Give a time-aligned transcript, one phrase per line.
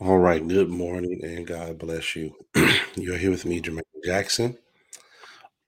[0.00, 2.34] All right, good morning and God bless you.
[2.96, 4.58] You're here with me, Jermaine Jackson,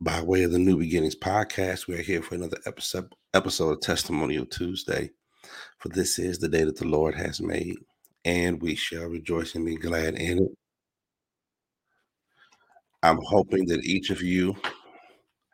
[0.01, 1.87] by way of the New Beginnings podcast.
[1.87, 5.11] We are here for another episode episode of Testimonial Tuesday.
[5.79, 7.77] For this is the day that the Lord has made,
[8.25, 10.51] and we shall rejoice and be glad in it.
[13.03, 14.57] I'm hoping that each of you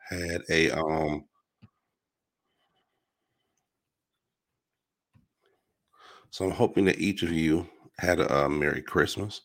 [0.09, 1.25] had a um
[6.31, 7.67] so I'm hoping that each of you
[7.99, 9.41] had a, uh, Merry Christmas.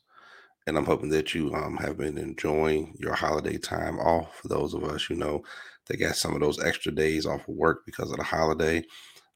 [0.67, 4.37] And I'm hoping that you um, have been enjoying your holiday time off.
[4.37, 5.43] For those of us, you know,
[5.87, 8.85] that got some of those extra days off of work because of the holiday.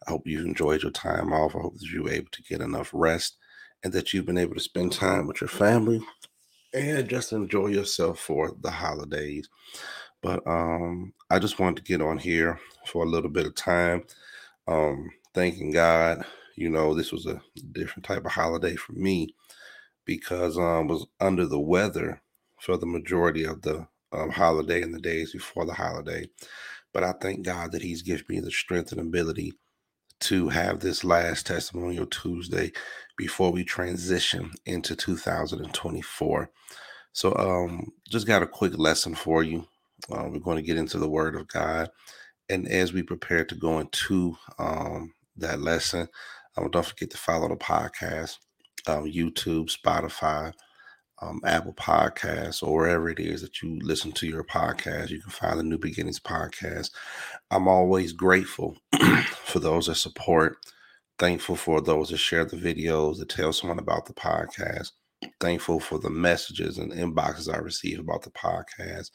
[0.06, 1.56] I hope you enjoyed your time off.
[1.56, 3.38] I hope that you were able to get enough rest
[3.82, 6.02] and that you've been able to spend time with your family
[6.74, 9.48] and just enjoy yourself for the holidays.
[10.22, 14.04] But um, I just wanted to get on here for a little bit of time,
[14.68, 16.24] um, thanking God.
[16.56, 19.34] You know, this was a different type of holiday for me
[20.04, 22.22] because I um, was under the weather
[22.60, 26.26] for the majority of the um, holiday and the days before the holiday.
[26.92, 29.54] But I thank God that He's given me the strength and ability
[30.20, 32.72] to have this last testimonial Tuesday
[33.16, 36.50] before we transition into 2024.
[37.12, 39.66] So, um, just got a quick lesson for you.
[40.12, 41.90] Uh, we're going to get into the Word of God,
[42.50, 46.08] and as we prepare to go into um, that lesson,
[46.56, 48.38] um, don't forget to follow the podcast
[48.86, 50.52] um, YouTube, Spotify,
[51.20, 55.10] um, Apple Podcasts, or wherever it is that you listen to your podcast.
[55.10, 56.90] You can find the New Beginnings podcast.
[57.50, 58.76] I'm always grateful
[59.44, 60.56] for those that support,
[61.18, 64.90] thankful for those that share the videos, that tell someone about the podcast.
[65.38, 69.10] Thankful for the messages and inboxes I receive about the podcast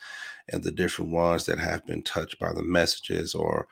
[0.47, 3.67] and the different ones that have been touched by the messages or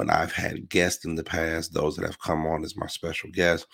[0.00, 3.30] when I've had guests in the past, those that have come on as my special
[3.30, 3.66] guests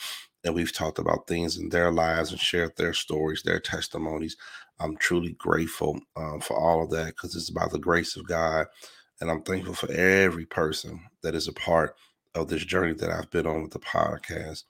[0.47, 4.37] and we've talked about things in their lives and shared their stories, their testimonies.
[4.79, 8.67] I'm truly grateful uh, for all of that because it's about the grace of God.
[9.21, 11.97] And I'm thankful for every person that is a part
[12.37, 14.63] of this journey that I've been on with the podcast.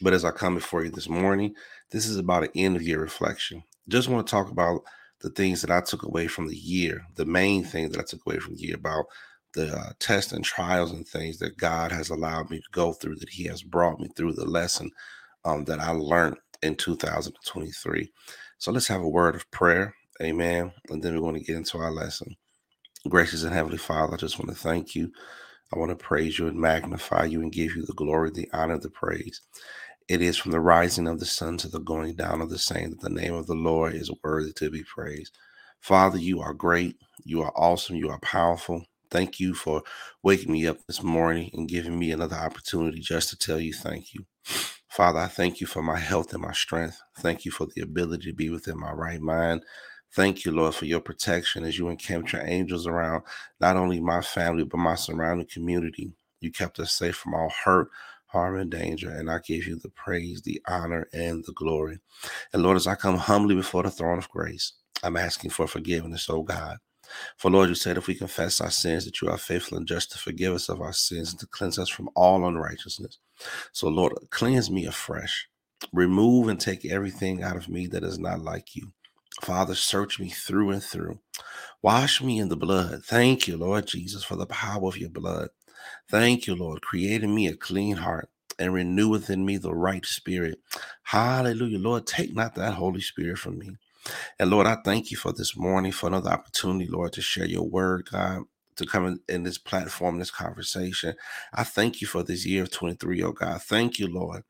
[0.00, 1.54] But as I come before you this morning,
[1.90, 3.62] this is about an end of year reflection.
[3.88, 4.84] Just want to talk about
[5.20, 8.24] the things that I took away from the year, the main thing that I took
[8.26, 9.04] away from the year about
[9.54, 13.16] the uh, tests and trials and things that God has allowed me to go through,
[13.16, 14.90] that He has brought me through the lesson
[15.44, 18.12] um, that I learned in 2023.
[18.58, 19.94] So let's have a word of prayer.
[20.22, 20.72] Amen.
[20.90, 22.36] And then we're going to get into our lesson.
[23.08, 25.12] Gracious and Heavenly Father, I just want to thank you.
[25.74, 28.78] I want to praise you and magnify you and give you the glory, the honor,
[28.78, 29.40] the praise.
[30.08, 32.90] It is from the rising of the sun to the going down of the same
[32.90, 35.36] that the name of the Lord is worthy to be praised.
[35.80, 36.96] Father, you are great.
[37.24, 37.96] You are awesome.
[37.96, 38.84] You are powerful.
[39.10, 39.82] Thank you for
[40.22, 44.14] waking me up this morning and giving me another opportunity just to tell you thank
[44.14, 44.26] you.
[44.88, 47.00] Father, I thank you for my health and my strength.
[47.18, 49.62] Thank you for the ability to be within my right mind.
[50.14, 53.22] Thank you, Lord, for your protection as you encamped your angels around
[53.60, 56.12] not only my family, but my surrounding community.
[56.40, 57.88] You kept us safe from all hurt,
[58.26, 59.10] harm, and danger.
[59.10, 61.98] And I give you the praise, the honor, and the glory.
[62.52, 64.72] And Lord, as I come humbly before the throne of grace,
[65.02, 66.78] I'm asking for forgiveness, oh God.
[67.36, 70.12] For Lord, you said if we confess our sins, that you are faithful and just
[70.12, 73.18] to forgive us of our sins and to cleanse us from all unrighteousness.
[73.72, 75.48] So, Lord, cleanse me afresh.
[75.92, 78.92] Remove and take everything out of me that is not like you.
[79.42, 81.20] Father, search me through and through.
[81.82, 83.04] Wash me in the blood.
[83.04, 85.48] Thank you, Lord Jesus, for the power of your blood.
[86.10, 88.28] Thank you, Lord, creating me a clean heart
[88.58, 90.58] and renew within me the right spirit.
[91.04, 91.78] Hallelujah.
[91.78, 93.78] Lord, take not that Holy Spirit from me.
[94.38, 97.68] And Lord, I thank you for this morning, for another opportunity, Lord, to share your
[97.68, 98.42] word, God,
[98.76, 101.14] to come in, in this platform, this conversation.
[101.54, 103.62] I thank you for this year of 23, oh God.
[103.62, 104.44] Thank you, Lord,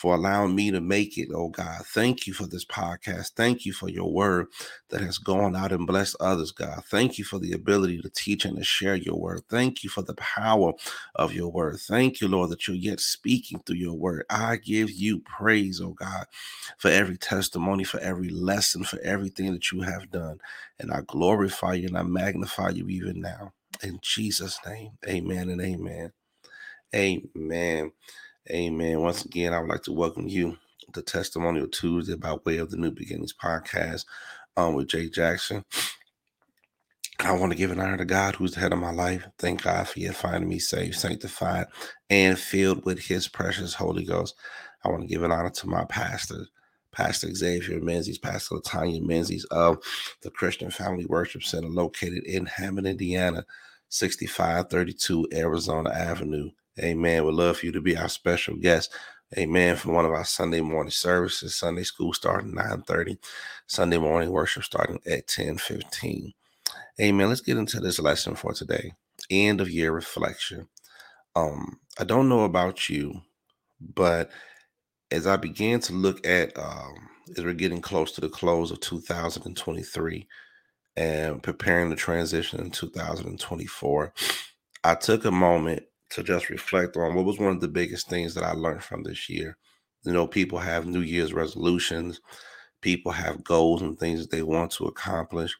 [0.00, 1.82] for allowing me to make it, oh God.
[1.86, 3.32] Thank you for this podcast.
[3.36, 4.48] Thank you for your word
[4.90, 6.84] that has gone out and blessed others, God.
[6.86, 9.42] Thank you for the ability to teach and to share your word.
[9.50, 10.74] Thank you for the power
[11.16, 11.78] of your word.
[11.80, 14.24] Thank you, Lord, that you're yet speaking through your word.
[14.30, 16.26] I give you praise, oh God,
[16.78, 20.40] for every testimony, for every lesson, for everything that you have done.
[20.80, 23.52] And I glorify you and I magnify you even now.
[23.82, 26.12] In Jesus' name, amen and amen.
[26.94, 27.92] Amen.
[28.48, 29.00] Amen.
[29.00, 30.56] Once again, I would like to welcome you
[30.94, 34.06] to Testimonial Tuesday by way of the New Beginnings podcast
[34.56, 35.62] um, with Jay Jackson.
[37.18, 39.28] I want to give an honor to God who's the head of my life.
[39.38, 41.66] Thank God for yet finding me safe, sanctified,
[42.08, 44.34] and filled with his precious Holy Ghost.
[44.84, 46.46] I want to give an honor to my pastor,
[46.92, 49.78] Pastor Xavier Menzies, Pastor Tanya Menzies of
[50.22, 53.44] the Christian Family Worship Center located in Hammond, Indiana,
[53.90, 56.50] 6532 Arizona Avenue.
[56.80, 57.24] Amen.
[57.24, 58.94] We'd love for you to be our special guest
[59.38, 59.76] Amen.
[59.76, 63.16] For one of our Sunday morning services, Sunday school starting 9:30,
[63.68, 66.34] Sunday morning worship starting at 10:15.
[67.00, 67.28] Amen.
[67.28, 68.92] Let's get into this lesson for today.
[69.30, 70.68] End of year reflection.
[71.36, 73.22] Um, I don't know about you,
[73.80, 74.32] but
[75.12, 78.80] as I began to look at um, as we're getting close to the close of
[78.80, 80.26] 2023
[80.96, 84.12] and preparing the transition in 2024,
[84.82, 88.34] I took a moment to just reflect on what was one of the biggest things
[88.34, 89.56] that I learned from this year.
[90.04, 92.20] You know, people have New Year's resolutions,
[92.82, 95.56] people have goals and things that they want to accomplish.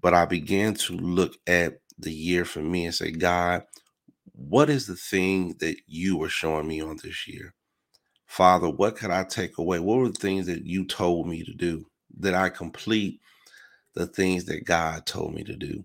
[0.00, 3.62] But I began to look at the year for me and say, God,
[4.34, 7.54] what is the thing that you were showing me on this year?
[8.26, 9.80] Father, what could I take away?
[9.80, 11.86] What were the things that you told me to do?
[12.20, 13.20] Did I complete
[13.94, 15.84] the things that God told me to do?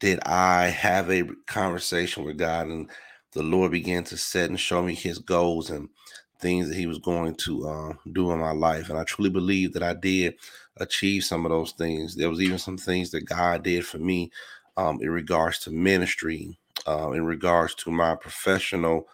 [0.00, 2.90] Did I have a conversation with God and
[3.32, 5.88] the Lord began to set and show me his goals and
[6.40, 8.90] things that he was going to uh, do in my life.
[8.90, 10.34] And I truly believe that I did
[10.76, 12.14] achieve some of those things.
[12.14, 14.30] There was even some things that God did for me
[14.76, 19.08] um, in regards to ministry, uh, in regards to my professional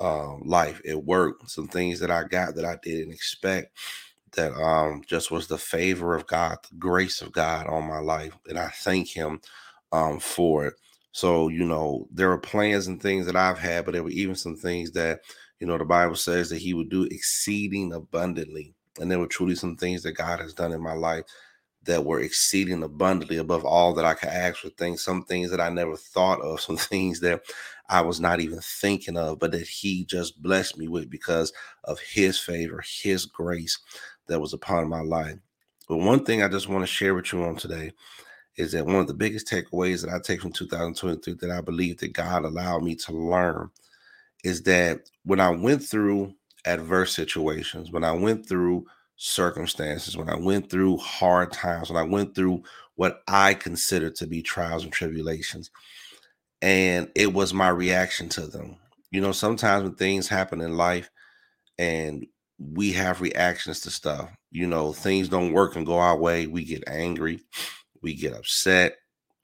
[0.00, 3.76] uh, life at work, some things that I got that I didn't expect
[4.32, 8.32] that um, just was the favor of God, the grace of God on my life.
[8.48, 9.40] And I thank him
[9.92, 10.74] um, for it.
[11.12, 14.34] So, you know, there are plans and things that I've had, but there were even
[14.34, 15.20] some things that,
[15.58, 18.74] you know, the Bible says that He would do exceeding abundantly.
[19.00, 21.24] And there were truly some things that God has done in my life
[21.84, 25.60] that were exceeding abundantly above all that I could ask for things, some things that
[25.60, 27.42] I never thought of, some things that
[27.88, 31.52] I was not even thinking of, but that He just blessed me with because
[31.84, 33.78] of His favor, His grace
[34.26, 35.38] that was upon my life.
[35.88, 37.92] But one thing I just want to share with you on today
[38.58, 41.98] is that one of the biggest takeaways that I take from 2023 that I believe
[41.98, 43.70] that God allowed me to learn
[44.44, 46.34] is that when I went through
[46.64, 48.84] adverse situations, when I went through
[49.16, 52.64] circumstances, when I went through hard times, when I went through
[52.96, 55.70] what I consider to be trials and tribulations,
[56.60, 58.76] and it was my reaction to them.
[59.12, 61.08] You know, sometimes when things happen in life
[61.78, 62.26] and
[62.58, 66.64] we have reactions to stuff, you know, things don't work and go our way, we
[66.64, 67.40] get angry
[68.02, 68.96] we get upset,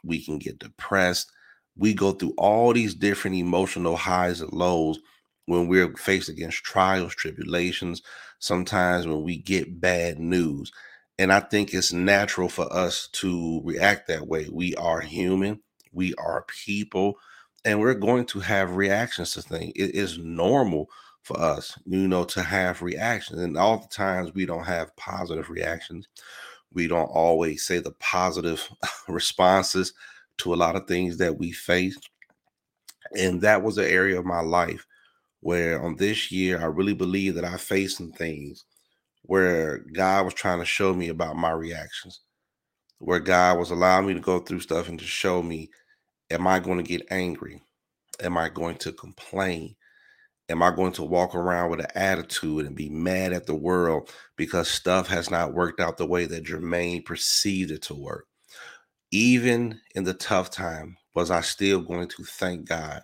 [0.05, 1.31] we can get depressed.
[1.77, 4.99] We go through all these different emotional highs and lows
[5.47, 8.03] when we're faced against trials, tribulations,
[8.39, 10.71] sometimes when we get bad news.
[11.19, 14.49] And I think it's natural for us to react that way.
[14.51, 15.61] We are human,
[15.93, 17.19] we are people,
[17.65, 19.73] and we're going to have reactions to things.
[19.77, 20.89] It is normal
[21.23, 23.41] for us, you know, to have reactions.
[23.41, 26.07] And all the times we don't have positive reactions
[26.75, 28.69] we don't always say the positive
[29.09, 29.95] responses
[30.39, 31.99] to a lot of things that we face.
[33.17, 34.87] And that was an area of my life
[35.41, 38.65] where on this year, I really believe that I faced some things
[39.23, 42.21] where God was trying to show me about my reactions,
[42.99, 45.71] where God was allowing me to go through stuff and to show me,
[46.31, 47.63] am I going to get angry?
[48.21, 49.77] Am I going to complain?
[50.49, 54.11] Am I going to walk around with an attitude and be mad at the world
[54.37, 58.27] because stuff has not worked out the way that Jermaine perceived it to work?
[59.11, 63.03] Even in the tough time, was I still going to thank God?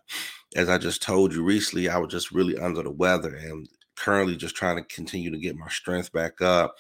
[0.56, 4.36] As I just told you recently, I was just really under the weather and currently
[4.36, 6.74] just trying to continue to get my strength back up.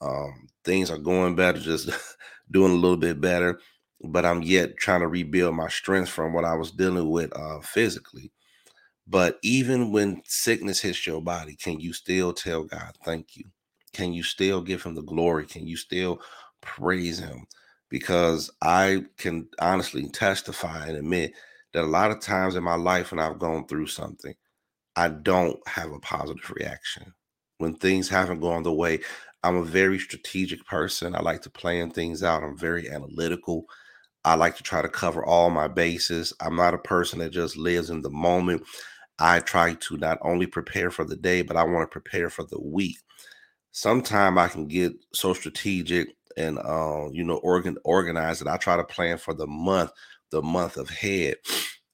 [0.00, 1.90] Um, things are going better, just
[2.50, 3.60] doing a little bit better,
[4.02, 7.60] but I'm yet trying to rebuild my strength from what I was dealing with uh,
[7.60, 8.32] physically.
[9.06, 13.44] But even when sickness hits your body, can you still tell God, thank you?
[13.92, 15.46] Can you still give him the glory?
[15.46, 16.20] Can you still
[16.60, 17.46] praise him?
[17.88, 21.32] Because I can honestly testify and admit
[21.72, 24.34] that a lot of times in my life when I've gone through something,
[24.96, 27.12] I don't have a positive reaction.
[27.58, 29.00] When things haven't gone the way,
[29.42, 31.14] I'm a very strategic person.
[31.14, 32.42] I like to plan things out.
[32.42, 33.66] I'm very analytical.
[34.24, 36.32] I like to try to cover all my bases.
[36.40, 38.62] I'm not a person that just lives in the moment.
[39.18, 42.44] I try to not only prepare for the day, but I want to prepare for
[42.44, 42.96] the week.
[43.72, 48.76] Sometimes I can get so strategic and uh, you know organ organized that I try
[48.76, 49.90] to plan for the month,
[50.30, 51.36] the month ahead.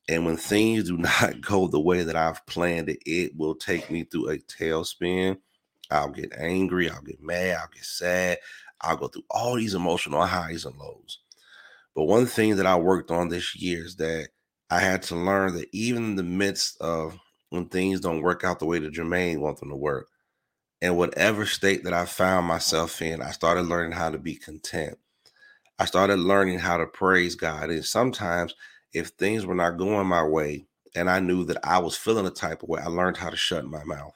[0.08, 3.90] And when things do not go the way that I've planned it, it will take
[3.90, 5.38] me through a tailspin.
[5.90, 8.38] I'll get angry, I'll get mad, I'll get sad,
[8.80, 11.20] I'll go through all these emotional highs and lows.
[11.96, 14.28] But one thing that I worked on this year is that
[14.70, 18.58] I had to learn that even in the midst of when things don't work out
[18.58, 20.08] the way that Jermaine wants them to work,
[20.82, 24.98] and whatever state that I found myself in, I started learning how to be content.
[25.78, 27.70] I started learning how to praise God.
[27.70, 28.54] And sometimes,
[28.92, 32.30] if things were not going my way, and I knew that I was feeling a
[32.30, 34.12] type of way, I learned how to shut my mouth.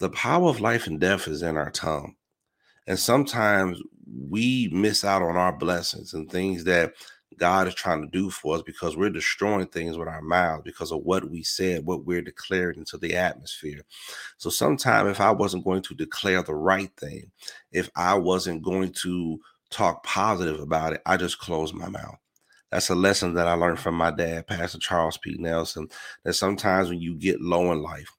[0.00, 2.16] The power of life and death is in our tongue.
[2.86, 3.80] And sometimes
[4.28, 6.94] we miss out on our blessings and things that
[7.36, 10.92] God is trying to do for us because we're destroying things with our mouths because
[10.92, 13.80] of what we said, what we're declaring into the atmosphere.
[14.36, 17.30] So, sometime if I wasn't going to declare the right thing,
[17.72, 19.40] if I wasn't going to
[19.70, 22.16] talk positive about it, I just closed my mouth.
[22.70, 25.36] That's a lesson that I learned from my dad, Pastor Charles P.
[25.38, 25.88] Nelson.
[26.24, 28.10] That sometimes when you get low in life,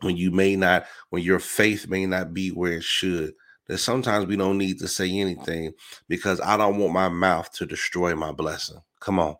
[0.00, 3.34] when you may not, when your faith may not be where it should,
[3.66, 5.72] that sometimes we don't need to say anything
[6.08, 8.78] because I don't want my mouth to destroy my blessing.
[9.00, 9.36] Come on.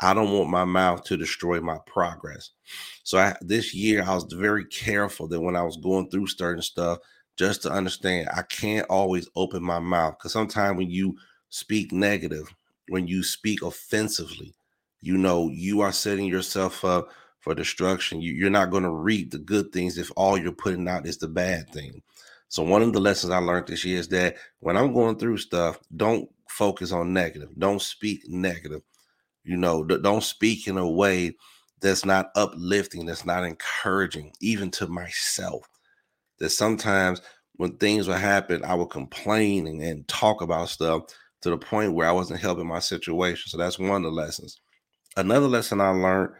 [0.00, 2.50] I don't want my mouth to destroy my progress.
[3.02, 6.62] So I, this year, I was very careful that when I was going through certain
[6.62, 6.98] stuff,
[7.36, 11.16] just to understand, I can't always open my mouth because sometimes when you
[11.50, 12.52] speak negative,
[12.88, 14.54] when you speak offensively,
[15.02, 17.08] you know, you are setting yourself up
[17.40, 18.20] for destruction.
[18.20, 21.18] You, you're not going to reap the good things if all you're putting out is
[21.18, 22.02] the bad thing.
[22.50, 25.38] So one of the lessons I learned this year is that when I'm going through
[25.38, 27.50] stuff, don't focus on negative.
[27.56, 28.82] Don't speak negative.
[29.44, 31.36] You know, don't speak in a way
[31.80, 35.64] that's not uplifting, that's not encouraging, even to myself.
[36.40, 37.22] That sometimes
[37.54, 41.04] when things would happen, I would complain and, and talk about stuff
[41.42, 43.48] to the point where I wasn't helping my situation.
[43.48, 44.60] So that's one of the lessons.
[45.16, 46.32] Another lesson I learned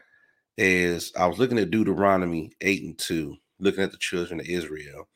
[0.59, 5.07] is I was looking at Deuteronomy 8 and 2, looking at the children of Israel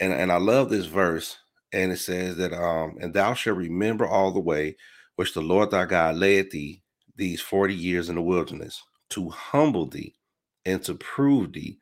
[0.00, 1.38] and and I love this verse,
[1.72, 4.76] and it says that um, and thou shalt remember all the way
[5.16, 6.82] which the Lord thy God led thee
[7.16, 10.14] these forty years in the wilderness to humble thee
[10.66, 11.78] and to prove thee,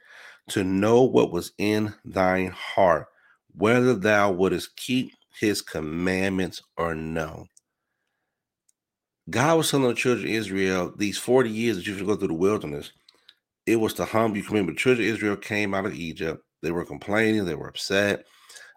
[0.50, 3.06] to know what was in thine heart,
[3.54, 7.46] whether thou wouldest keep his commandments or no.
[9.28, 12.28] God was telling the children of Israel these 40 years that you should go through
[12.28, 12.92] the wilderness,
[13.66, 14.44] it was to humble you.
[14.48, 18.24] Remember, the children of Israel came out of Egypt they were complaining, they were upset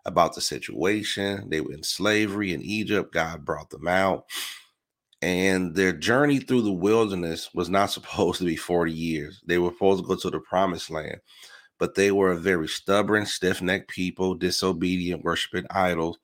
[0.06, 1.50] about the situation.
[1.50, 3.12] They were in slavery in Egypt.
[3.12, 4.26] God brought them out.
[5.24, 9.42] And their journey through the wilderness was not supposed to be 40 years.
[9.44, 11.18] They were supposed to go to the promised land,
[11.80, 16.20] but they were a very stubborn, stiff necked people, disobedient, worshiping idols.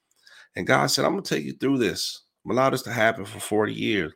[0.56, 2.22] And God said, I'm going to take you through this.
[2.46, 4.14] I'm allowed this to happen for 40 years,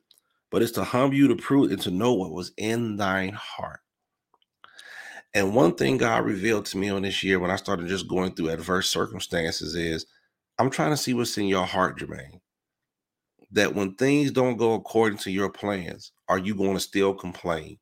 [0.51, 3.79] but it's to humble you to prove and to know what was in thine heart.
[5.33, 8.33] And one thing God revealed to me on this year when I started just going
[8.33, 10.05] through adverse circumstances is
[10.57, 12.39] I'm trying to see what's in your heart, Jermaine.
[13.51, 17.77] That when things don't go according to your plans, are you going to still complain?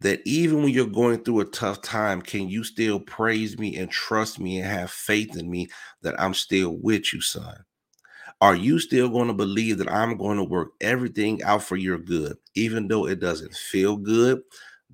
[0.00, 3.90] That even when you're going through a tough time, can you still praise me and
[3.90, 5.68] trust me and have faith in me
[6.02, 7.56] that I'm still with you, son?
[8.40, 11.98] Are you still going to believe that I'm going to work everything out for your
[11.98, 14.42] good, even though it doesn't feel good,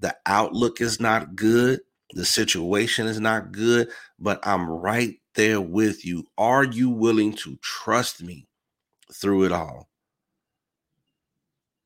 [0.00, 1.80] the outlook is not good,
[2.12, 3.88] the situation is not good,
[4.19, 6.26] but I'm right there with you.
[6.37, 8.47] Are you willing to trust me
[9.12, 9.88] through it all?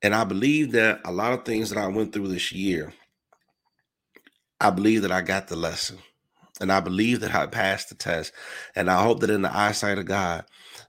[0.03, 2.93] And I believe that a lot of things that I went through this year,
[4.61, 5.99] I believe that I got the lesson.
[6.61, 8.33] And I believe that I passed the test.
[8.77, 10.45] And I hope that in the eyesight of God,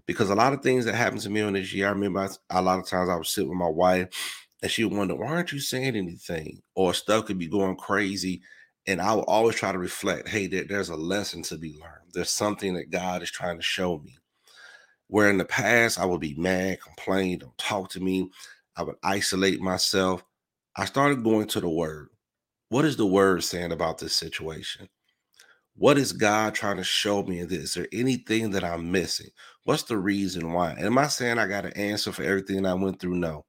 [0.06, 2.28] because a lot of things that happened to me on this year, I remember I,
[2.52, 5.28] a lot of times I would sit with my wife and she would wonder, why
[5.28, 6.62] aren't you saying anything?
[6.76, 8.42] Or stuff could be going crazy.
[8.88, 12.12] And I will always try to reflect, hey, there, there's a lesson to be learned.
[12.14, 14.18] There's something that God is trying to show me.
[15.08, 18.30] Where in the past I would be mad, complain, don't talk to me.
[18.76, 20.24] I would isolate myself.
[20.76, 22.10] I started going to the word.
[22.70, 24.90] What is the word saying about this situation?
[25.76, 27.60] What is God trying to show me in this?
[27.60, 29.30] Is there anything that I'm missing?
[29.64, 30.76] What's the reason why?
[30.80, 33.16] Am I saying I got an answer for everything I went through?
[33.16, 33.46] No.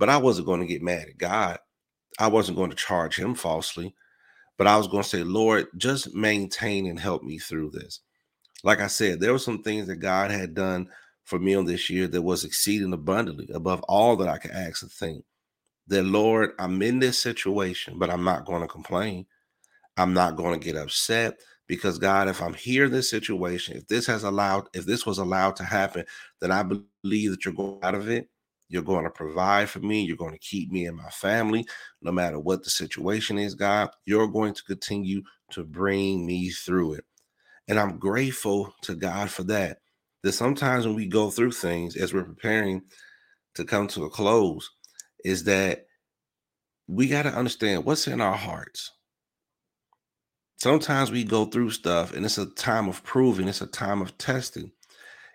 [0.00, 1.58] But I wasn't going to get mad at God.
[2.18, 3.94] I wasn't going to charge him falsely.
[4.56, 8.00] But I was going to say, Lord, just maintain and help me through this.
[8.64, 10.88] Like I said, there were some things that God had done
[11.24, 14.82] for me on this year that was exceeding abundantly above all that I could ask
[14.82, 15.22] or think.
[15.86, 19.26] That, Lord, I'm in this situation, but I'm not going to complain.
[19.98, 23.86] I'm not going to get upset because God, if I'm here in this situation, if
[23.86, 26.06] this has allowed, if this was allowed to happen,
[26.40, 28.30] then I believe that you're going out of it
[28.70, 30.02] you're going to provide for me.
[30.02, 31.66] You're going to keep me and my family,
[32.00, 33.90] no matter what the situation is, God.
[34.06, 37.04] You're going to continue to bring me through it.
[37.66, 39.78] And I'm grateful to God for that.
[40.22, 42.82] That sometimes when we go through things as we're preparing
[43.56, 44.70] to come to a close,
[45.24, 45.86] is that
[46.86, 48.92] we got to understand what's in our hearts.
[50.58, 54.16] Sometimes we go through stuff and it's a time of proving, it's a time of
[54.18, 54.70] testing.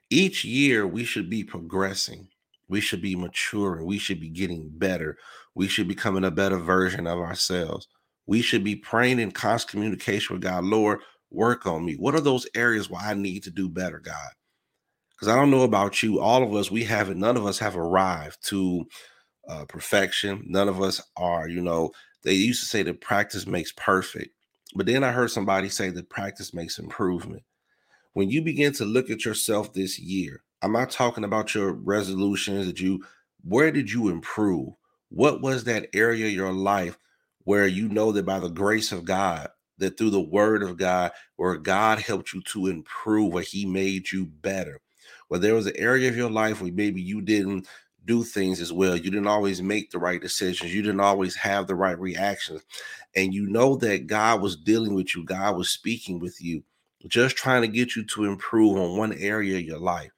[0.10, 2.30] Each year we should be progressing.
[2.68, 3.86] We should be maturing.
[3.86, 5.18] We should be getting better.
[5.54, 7.88] We should be becoming a better version of ourselves.
[8.28, 10.64] We should be praying in constant communication with God.
[10.64, 11.96] Lord, work on me?
[11.96, 14.32] What are those areas where I need to do better, God?
[15.12, 17.78] Because I don't know about you, all of us, we haven't, none of us have
[17.78, 18.86] arrived to
[19.48, 20.44] uh, perfection.
[20.48, 21.92] None of us are, you know,
[22.24, 24.32] they used to say that practice makes perfect.
[24.76, 27.44] But then I heard somebody say that practice makes improvement.
[28.14, 32.66] When you begin to look at yourself this year, I'm not talking about your resolutions
[32.66, 33.06] that you,
[33.44, 34.70] where did you improve?
[35.10, 36.98] What was that area of your life
[37.44, 41.12] where you know that by the grace of God, that through the word of God,
[41.36, 44.82] where God helped you to improve, where He made you better?
[45.28, 47.68] Where there was an area of your life where maybe you didn't
[48.06, 48.96] do things as well.
[48.96, 50.74] You didn't always make the right decisions.
[50.74, 52.64] You didn't always have the right reactions.
[53.16, 56.64] And you know that God was dealing with you, God was speaking with you,
[57.08, 60.10] just trying to get you to improve on one area of your life.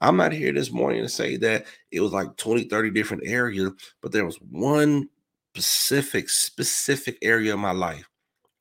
[0.00, 3.72] I'm not here this morning to say that it was like 20, 30 different areas,
[4.02, 5.08] but there was one
[5.54, 8.08] specific, specific area of my life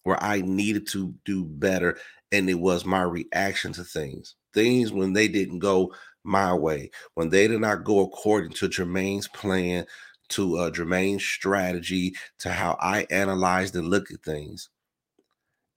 [0.04, 1.98] where I needed to do better.
[2.32, 4.36] And it was my reaction to things.
[4.54, 5.94] Things when they didn't go
[6.24, 9.86] my way, when they did not go according to Jermaine's plan,
[10.30, 14.70] to uh, Jermaine's strategy, to how I analyzed and look at things.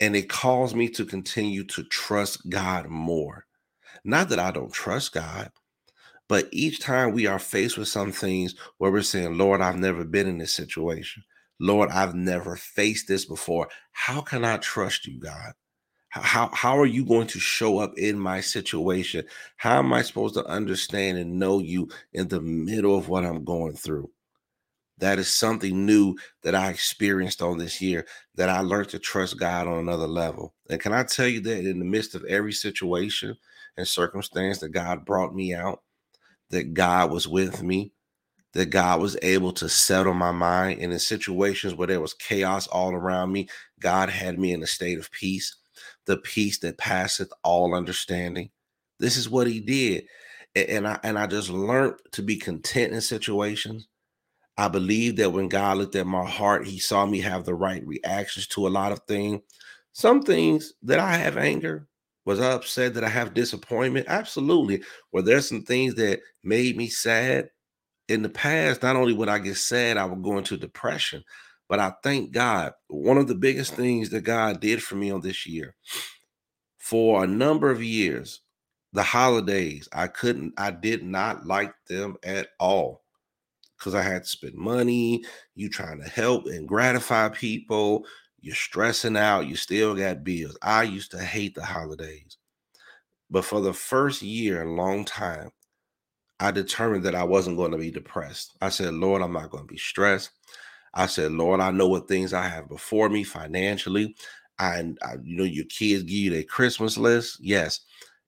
[0.00, 3.47] And it caused me to continue to trust God more.
[4.04, 5.50] Not that I don't trust God,
[6.28, 10.04] but each time we are faced with some things where we're saying, Lord, I've never
[10.04, 11.25] been in this situation.
[11.59, 13.69] Lord, I've never faced this before.
[13.92, 15.52] How can I trust you, God?
[16.11, 19.25] How, how are you going to show up in my situation?
[19.57, 23.45] How am I supposed to understand and know you in the middle of what I'm
[23.45, 24.11] going through?
[25.00, 29.38] That is something new that I experienced on this year that I learned to trust
[29.38, 30.54] God on another level.
[30.69, 33.37] And can I tell you that in the midst of every situation
[33.77, 35.83] and circumstance that God brought me out,
[36.51, 37.92] that God was with me,
[38.53, 40.81] that God was able to settle my mind.
[40.81, 43.48] And in situations where there was chaos all around me,
[43.81, 45.57] God had me in a state of peace
[46.07, 48.51] the peace that passeth all understanding.
[48.98, 50.05] This is what he did.
[50.55, 53.87] And I and I just learned to be content in situations.
[54.61, 57.83] I believe that when God looked at my heart, he saw me have the right
[57.87, 59.40] reactions to a lot of things.
[59.94, 61.88] Some things that I have anger,
[62.27, 64.05] was I upset that I have disappointment?
[64.07, 64.83] Absolutely.
[65.12, 67.49] Were there some things that made me sad?
[68.09, 71.25] In the past, not only would I get sad, I would go into depression.
[71.66, 72.75] But I thank God.
[72.88, 75.75] One of the biggest things that God did for me on this year,
[76.77, 78.42] for a number of years,
[78.92, 83.05] the holidays, I couldn't, I did not like them at all
[83.81, 85.25] because I had to spend money.
[85.55, 88.05] You trying to help and gratify people.
[88.40, 89.49] You're stressing out.
[89.49, 90.57] You still got bills.
[90.62, 92.37] I used to hate the holidays.
[93.31, 95.51] But for the first year a long time,
[96.38, 98.57] I determined that I wasn't going to be depressed.
[98.61, 100.31] I said, Lord, I'm not going to be stressed.
[100.95, 104.14] I said, Lord, I know what things I have before me financially.
[104.59, 107.38] And I, you know, your kids give you their Christmas list.
[107.40, 107.81] Yes.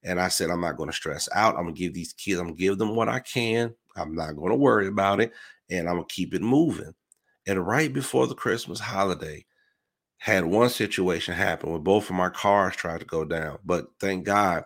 [0.03, 1.57] And I said, I'm not going to stress out.
[1.57, 3.75] I'm going to give these kids, I'm going to give them what I can.
[3.96, 5.33] I'm not going to worry about it.
[5.70, 6.94] And I'm going to keep it moving.
[7.46, 9.44] And right before the Christmas holiday,
[10.22, 14.24] had one situation happen where both of my cars tried to go down, but thank
[14.24, 14.62] God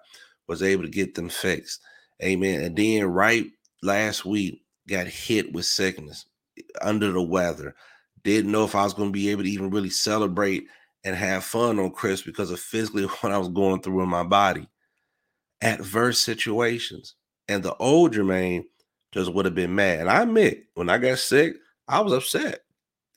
[0.46, 1.80] was able to get them fixed.
[2.22, 2.60] Amen.
[2.60, 3.46] And then right
[3.82, 6.26] last week got hit with sickness
[6.58, 7.74] eh, under the weather.
[8.22, 10.66] Didn't know if I was going to be able to even really celebrate
[11.04, 14.24] and have fun on Christmas because of physically what I was going through in my
[14.24, 14.68] body.
[15.62, 17.14] Adverse situations.
[17.48, 18.64] And the old Jermaine
[19.16, 20.00] just would have been mad.
[20.00, 21.56] And I admit, when I got sick,
[21.88, 22.60] I was upset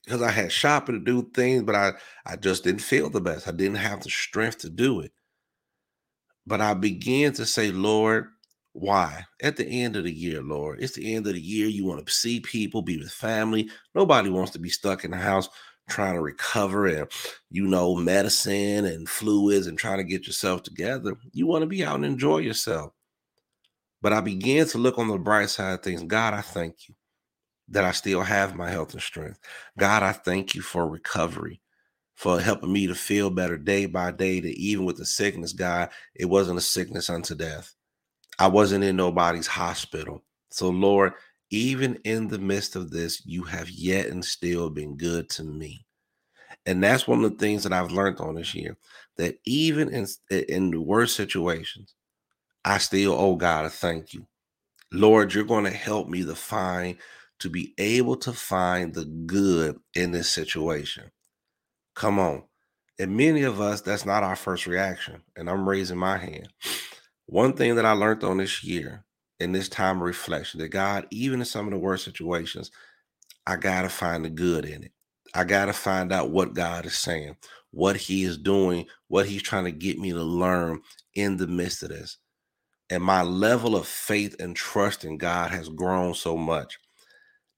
[0.05, 1.91] because I had shopping to do things, but I,
[2.25, 3.47] I just didn't feel the best.
[3.47, 5.11] I didn't have the strength to do it.
[6.47, 8.27] But I began to say, Lord,
[8.73, 9.25] why?
[9.41, 11.67] At the end of the year, Lord, it's the end of the year.
[11.67, 13.69] You want to see people, be with family.
[13.93, 15.49] Nobody wants to be stuck in the house
[15.89, 17.07] trying to recover and,
[17.49, 21.15] you know, medicine and fluids and trying to get yourself together.
[21.33, 22.93] You want to be out and enjoy yourself.
[24.01, 26.03] But I began to look on the bright side of things.
[26.03, 26.95] God, I thank you
[27.69, 29.39] that I still have my health and strength.
[29.77, 31.61] God, I thank you for recovery,
[32.15, 35.89] for helping me to feel better day by day, that even with the sickness, God,
[36.15, 37.75] it wasn't a sickness unto death.
[38.39, 40.23] I wasn't in nobody's hospital.
[40.49, 41.13] So, Lord,
[41.51, 45.85] even in the midst of this, you have yet and still been good to me.
[46.65, 48.77] And that's one of the things that I've learned on this year
[49.17, 50.07] that even in,
[50.47, 51.95] in the worst situations,
[52.65, 54.27] I still owe God a thank you.
[54.91, 56.97] Lord, you're going to help me to find,
[57.39, 61.11] to be able to find the good in this situation.
[61.95, 62.43] Come on.
[62.99, 65.23] And many of us, that's not our first reaction.
[65.35, 66.49] And I'm raising my hand.
[67.27, 69.05] One thing that I learned on this year
[69.39, 72.71] in this time of reflection that God, even in some of the worst situations,
[73.47, 74.91] I got to find the good in it.
[75.33, 77.37] I got to find out what God is saying.
[77.71, 80.81] what he is doing, what he's trying to get me to learn
[81.15, 82.17] in the midst of this.
[82.89, 86.79] And my level of faith and trust in God has grown so much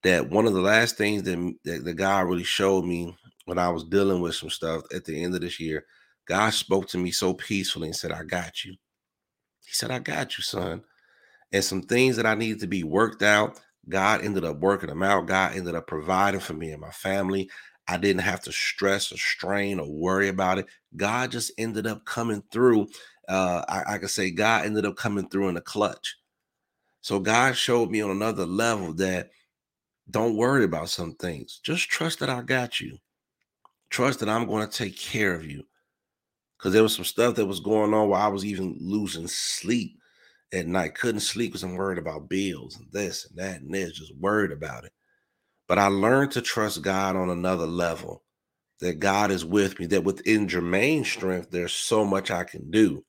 [0.04, 3.16] that one of the last things that, that the God really showed me
[3.46, 5.86] when I was dealing with some stuff at the end of this year,
[6.28, 8.74] God spoke to me so peacefully and said, I got you.
[9.66, 10.84] He said, I got you, son.
[11.52, 15.04] And some things that I needed to be worked out, God ended up working them
[15.04, 15.28] out.
[15.28, 17.50] God ended up providing for me and my family.
[17.88, 20.68] I didn't have to stress or strain or worry about it.
[20.96, 22.88] God just ended up coming through.
[23.32, 26.18] Uh, I, I could say God ended up coming through in a clutch.
[27.00, 29.32] So God showed me on another level that
[30.10, 31.62] don't worry about some things.
[31.64, 32.98] Just trust that I got you.
[33.90, 35.64] Trust that I'm going to take care of you.
[36.58, 39.98] Because there was some stuff that was going on where I was even losing sleep
[40.54, 40.96] at night.
[40.96, 44.52] Couldn't sleep because I'm worried about bills and this and that and this, just worried
[44.52, 44.92] about it.
[45.70, 48.24] But I learned to trust God on another level.
[48.82, 53.06] That God is with me, that within Jermaine's strength, there's so much I can do.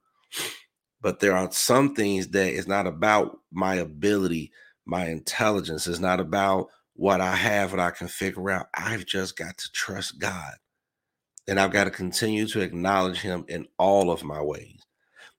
[1.00, 4.52] But there are some things that it's not about my ability,
[4.86, 5.86] my intelligence.
[5.86, 8.66] It's not about what I have, what I can figure out.
[8.74, 10.54] I've just got to trust God.
[11.48, 14.80] And I've got to continue to acknowledge Him in all of my ways.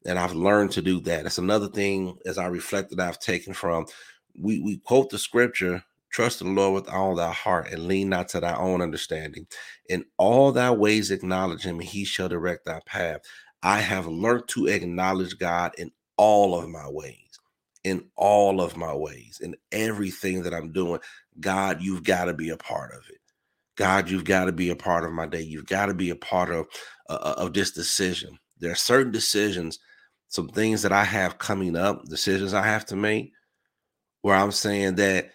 [0.06, 1.24] And I've learned to do that.
[1.24, 3.86] That's another thing as I reflected, I've taken from.
[4.38, 8.30] We, we quote the scripture trust the Lord with all thy heart and lean not
[8.30, 9.48] to thy own understanding.
[9.90, 13.22] In all thy ways acknowledge him, and he shall direct thy path.
[13.64, 17.24] I have learned to acknowledge God in all of my ways
[17.84, 21.00] in all of my ways, in everything that I'm doing.
[21.40, 23.20] God, you've got to be a part of it.
[23.76, 25.42] God, you've got to be a part of my day.
[25.42, 26.68] You've got to be a part of
[27.10, 28.38] uh, uh, of this decision.
[28.60, 29.80] There are certain decisions,
[30.28, 33.34] some things that I have coming up, decisions I have to make,
[34.22, 35.32] where I'm saying that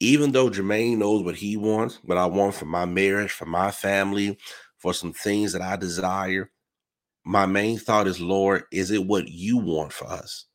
[0.00, 3.70] even though Jermaine knows what he wants, what I want for my marriage, for my
[3.70, 4.38] family,
[4.78, 6.50] for some things that I desire,
[7.24, 10.46] my main thought is, Lord, is it what you want for us?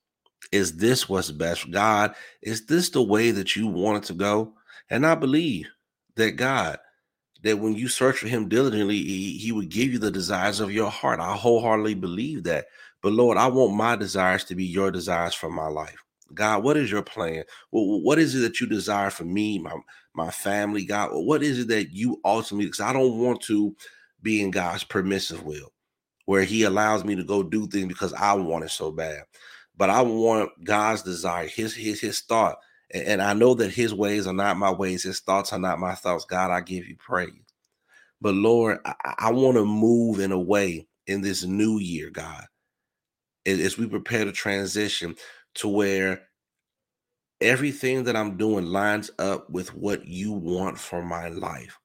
[0.52, 1.70] Is this what's best?
[1.72, 4.54] God, is this the way that you want it to go?
[4.90, 5.68] And I believe
[6.16, 6.80] that God,
[7.44, 10.72] that when you search for him diligently, he, he would give you the desires of
[10.72, 11.20] your heart.
[11.20, 12.66] I wholeheartedly believe that.
[13.02, 16.04] But Lord, I want my desires to be your desires for my life.
[16.34, 17.44] God, what is your plan?
[17.72, 19.76] What is it that you desire for me, my
[20.14, 21.10] my family, God?
[21.12, 22.66] What is it that you ultimately?
[22.66, 23.76] Because I don't want to
[24.22, 25.72] be in God's permissive will,
[26.30, 29.24] where He allows me to go do things because I want it so bad
[29.80, 32.58] but I want God's desire, his his his thought.
[32.94, 35.96] And I know that his ways are not my ways, his thoughts are not my
[35.96, 36.26] thoughts.
[36.26, 37.32] God, I give you praise.
[38.20, 42.46] But Lord, I, I want to move in a way in this new year, God,
[43.46, 45.16] as we prepare to transition
[45.56, 46.24] to where
[47.40, 51.80] everything that I'm doing lines up with what you want for my life.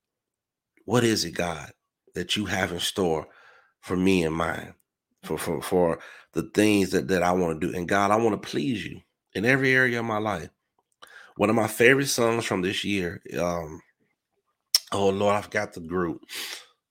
[0.84, 1.70] What is it, God,
[2.14, 3.28] that you have in store
[3.84, 4.74] for me and mine?
[5.22, 5.98] For for for
[6.32, 7.76] the things that, that I want to do.
[7.76, 9.00] And God, I want to please you
[9.34, 10.48] in every area of my life.
[11.36, 13.80] One of my favorite songs from this year, um,
[14.92, 16.22] oh Lord, I forgot the group,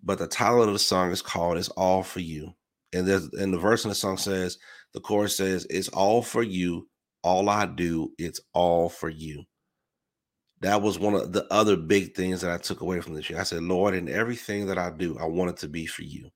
[0.03, 2.53] but the title of the song is called It's All For You.
[2.93, 4.57] And there's and the verse in the song says,
[4.93, 6.87] the chorus says, It's all for you.
[7.23, 9.43] All I do, it's all for you.
[10.59, 13.39] That was one of the other big things that I took away from this year.
[13.39, 16.29] I said, Lord, in everything that I do, I want it to be for you.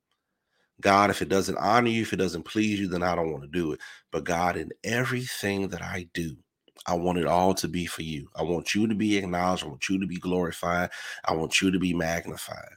[0.81, 3.43] God, if it doesn't honor you, if it doesn't please you, then I don't want
[3.43, 3.79] to do it.
[4.11, 6.35] But God, in everything that I do,
[6.85, 8.29] I want it all to be for you.
[8.35, 9.63] I want you to be acknowledged.
[9.63, 10.91] I want you to be glorified.
[11.25, 12.69] I want you to be magnified.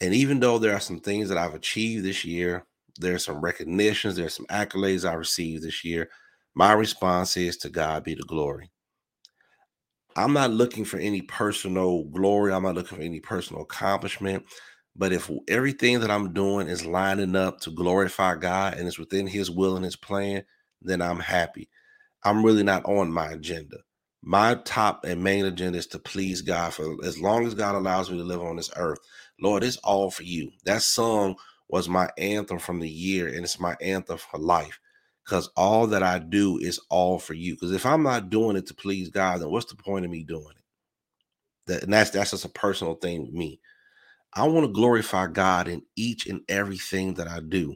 [0.00, 2.64] And even though there are some things that I've achieved this year,
[2.98, 6.08] there's some recognitions, there's some accolades I received this year.
[6.54, 8.70] My response is to God be the glory.
[10.16, 12.52] I'm not looking for any personal glory.
[12.52, 14.44] I'm not looking for any personal accomplishment.
[14.96, 19.26] But if everything that I'm doing is lining up to glorify God and it's within
[19.26, 20.44] His will and His plan,
[20.82, 21.68] then I'm happy.
[22.24, 23.78] I'm really not on my agenda.
[24.22, 28.10] My top and main agenda is to please God for as long as God allows
[28.10, 28.98] me to live on this earth.
[29.40, 30.50] Lord, it's all for you.
[30.64, 31.36] That song
[31.68, 34.78] was my anthem from the year, and it's my anthem for life.
[35.24, 37.54] Because all that I do is all for you.
[37.54, 40.24] Because if I'm not doing it to please God, then what's the point of me
[40.24, 40.64] doing it?
[41.66, 43.60] That, and that's that's just a personal thing with me.
[44.34, 47.74] I want to glorify God in each and everything that I do,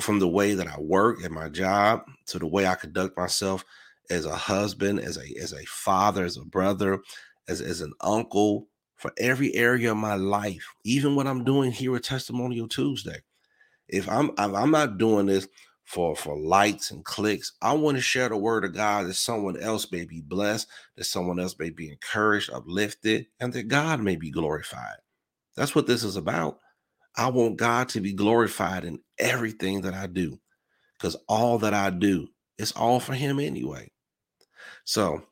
[0.00, 3.64] from the way that I work at my job to the way I conduct myself
[4.10, 7.00] as a husband, as a as a father, as a brother,
[7.48, 11.94] as as an uncle, for every area of my life, even what I'm doing here
[11.96, 13.20] at Testimonial Tuesday.
[13.88, 15.46] If I'm if I'm not doing this
[15.84, 19.60] for for likes and clicks, I want to share the word of God that someone
[19.60, 24.16] else may be blessed, that someone else may be encouraged, uplifted, and that God may
[24.16, 24.96] be glorified.
[25.60, 26.58] That's what this is about.
[27.18, 30.40] I want God to be glorified in everything that I do
[30.94, 33.90] because all that I do is all for Him anyway.
[34.86, 35.22] So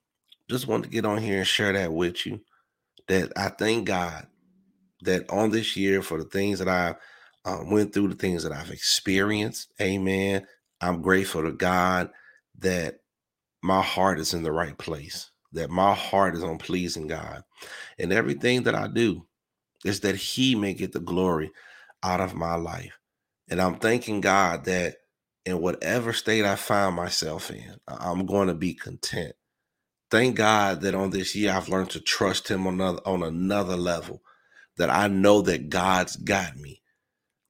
[0.51, 2.43] just wanted to get on here and share that with you
[3.07, 4.27] that I thank God
[5.01, 6.95] that on this year for the things that I
[7.47, 9.73] um, went through, the things that I've experienced.
[9.81, 10.47] Amen.
[10.83, 12.11] I'm grateful to God
[12.59, 12.99] that
[13.62, 17.45] my heart is in the right place, that my heart is on pleasing God.
[17.99, 19.25] And everything that I do
[19.85, 21.51] is that He may get the glory
[22.03, 22.99] out of my life.
[23.51, 24.97] And I'm thanking God that
[25.45, 29.35] in whatever state I find myself in, I'm going to be content.
[30.11, 33.77] Thank God that on this year I've learned to trust Him on another, on another
[33.77, 34.23] level,
[34.77, 36.79] that I know that God's got me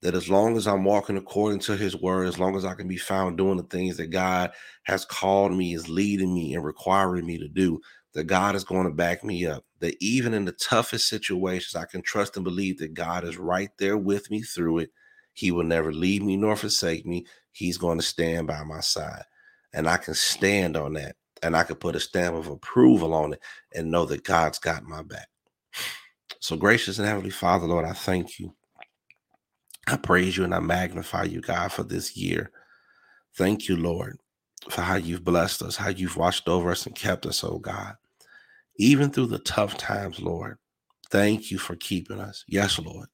[0.02, 2.86] that as long as I'm walking according to his word, as long as I can
[2.86, 4.52] be found doing the things that God
[4.84, 7.80] has called me, is leading me and requiring me to do,
[8.14, 9.64] that God is going to back me up.
[9.80, 13.70] That even in the toughest situations, I can trust and believe that God is right
[13.78, 14.90] there with me through it.
[15.34, 17.26] He will never leave me nor forsake me.
[17.52, 19.22] He's going to stand by my side.
[19.72, 21.16] And I can stand on that.
[21.42, 23.40] And I can put a stamp of approval on it
[23.72, 25.28] and know that God's got my back.
[26.40, 28.54] So, gracious and heavenly Father, Lord, I thank you
[29.88, 32.50] I praise you and I magnify you, God, for this year.
[33.36, 34.18] Thank you, Lord,
[34.68, 37.94] for how you've blessed us, how you've watched over us and kept us, oh God.
[38.78, 40.58] Even through the tough times, Lord,
[41.10, 42.44] thank you for keeping us.
[42.48, 43.08] Yes, Lord.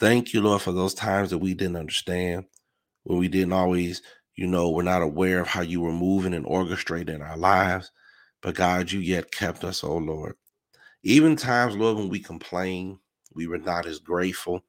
[0.00, 2.46] Thank you, Lord, for those times that we didn't understand,
[3.04, 4.02] when we didn't always,
[4.36, 7.92] you know, we're not aware of how you were moving and orchestrating our lives.
[8.42, 10.34] But God, you yet kept us, oh Lord.
[11.04, 12.98] Even times, Lord, when we complain,
[13.34, 14.60] we were not as grateful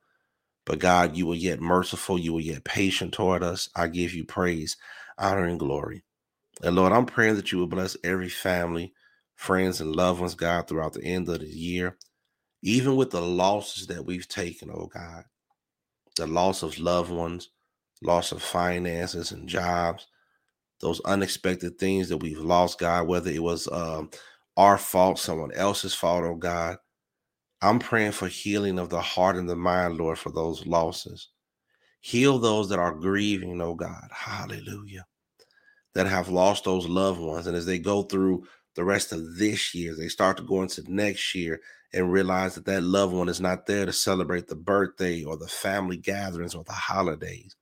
[0.65, 2.19] but God, you were yet merciful.
[2.19, 3.69] You were yet patient toward us.
[3.75, 4.77] I give you praise,
[5.19, 6.03] honor, and glory.
[6.63, 8.93] And Lord, I'm praying that you will bless every family,
[9.41, 11.97] friends, and loved ones, God, throughout the end of the year,
[12.61, 15.23] even with the losses that we've taken, oh God,
[16.15, 17.49] the loss of loved ones,
[18.03, 20.05] loss of finances and jobs,
[20.79, 24.11] those unexpected things that we've lost, God, whether it was um,
[24.57, 26.77] our fault, someone else's fault, oh God.
[27.63, 31.29] I'm praying for healing of the heart and the mind, Lord, for those losses.
[32.01, 34.07] Heal those that are grieving, oh God.
[34.11, 35.05] Hallelujah.
[35.95, 37.47] That have lost those loved ones.
[37.47, 38.43] And as they go through
[38.75, 41.61] the rest of this year, they start to go into next year
[41.93, 45.47] and realize that that loved one is not there to celebrate the birthday or the
[45.47, 47.55] family gatherings or the holidays.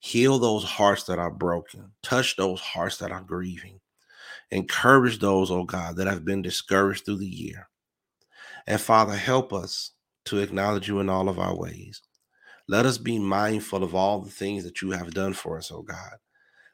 [0.00, 1.92] Heal those hearts that are broken.
[2.02, 3.80] Touch those hearts that are grieving.
[4.50, 7.68] Encourage those, oh God, that have been discouraged through the year.
[8.66, 9.92] And Father, help us
[10.26, 12.02] to acknowledge you in all of our ways.
[12.68, 15.82] Let us be mindful of all the things that you have done for us, oh
[15.82, 16.16] God.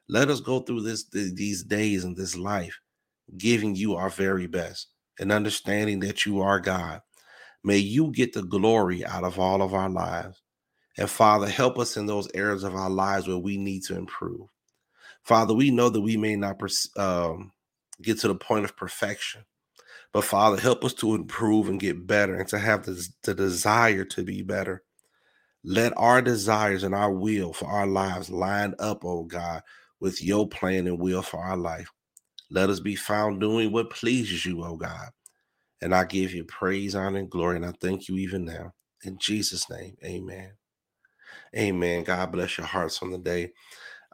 [0.08, 2.78] Let us go through this these days in this life,
[3.36, 4.88] giving you our very best
[5.18, 7.00] and understanding that you are God.
[7.64, 10.40] May you get the glory out of all of our lives.
[10.96, 14.48] And Father, help us in those areas of our lives where we need to improve.
[15.22, 16.60] Father, we know that we may not
[16.96, 17.52] um,
[18.02, 19.44] get to the point of perfection,
[20.12, 24.04] but Father, help us to improve and get better and to have the, the desire
[24.04, 24.82] to be better.
[25.64, 29.62] Let our desires and our will for our lives line up, oh God,
[30.00, 31.90] with your plan and will for our life.
[32.50, 35.11] Let us be found doing what pleases you, oh God.
[35.80, 37.56] And I give you praise, honor, and glory.
[37.56, 38.72] And I thank you even now.
[39.04, 40.52] In Jesus' name, amen.
[41.56, 42.04] Amen.
[42.04, 43.52] God bless your hearts on the day.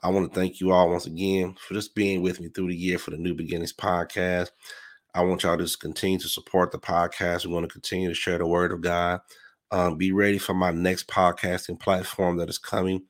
[0.03, 2.77] I want to thank you all once again for just being with me through the
[2.77, 4.51] year for the New Beginnings podcast.
[5.15, 7.47] I want y'all to just continue to support the podcast.
[7.47, 9.21] We're going to continue to share the word of God.
[9.71, 13.05] Um, be ready for my next podcasting platform that is coming.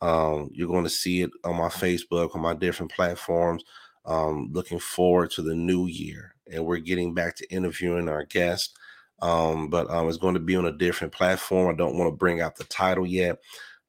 [0.00, 3.64] Um, you're going to see it on my Facebook, on my different platforms.
[4.08, 8.74] Um, looking forward to the new year, and we're getting back to interviewing our guests.
[9.20, 11.72] Um, but um, it's going to be on a different platform.
[11.72, 13.38] I don't want to bring out the title yet,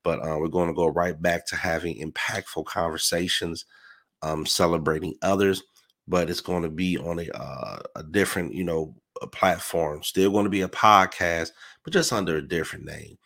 [0.04, 3.66] but uh, we're going to go right back to having impactful conversations,
[4.22, 5.64] um, celebrating others
[6.10, 8.96] but it's going to be on a uh, a different, you know,
[9.32, 10.04] platform.
[10.04, 11.52] Still going to be a podcast,
[11.84, 13.18] but just under a different name.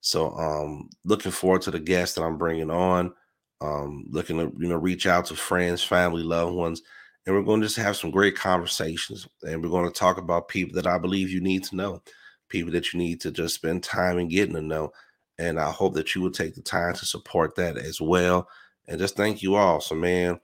[0.00, 3.12] So, um, looking forward to the guests that I'm bringing on.
[3.60, 6.82] Um, looking to you know reach out to friends, family, loved ones,
[7.26, 9.28] and we're going to just have some great conversations.
[9.42, 12.02] And we're going to talk about people that I believe you need to know,
[12.48, 14.92] people that you need to just spend time in getting to know.
[15.38, 18.48] And I hope that you will take the time to support that as well.
[18.86, 19.80] And just thank you all.
[19.82, 20.40] So, man,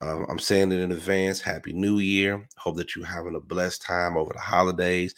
[0.00, 1.40] um, I'm saying it in advance.
[1.40, 2.46] Happy New Year.
[2.56, 5.14] Hope that you're having a blessed time over the holidays.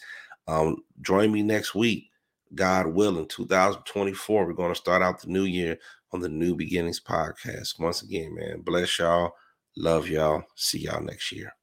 [0.47, 2.11] Um, join me next week,
[2.53, 4.45] God willing, 2024.
[4.45, 5.79] We're going to start out the new year
[6.11, 7.79] on the New Beginnings podcast.
[7.79, 9.31] Once again, man, bless y'all.
[9.77, 10.43] Love y'all.
[10.55, 11.53] See y'all next year.